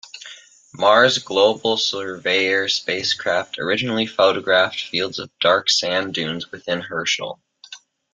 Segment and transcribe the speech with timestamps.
[0.73, 7.39] Mars Global Surveyor spacecraft originally photographed fields of dark sand dunes within Herschel.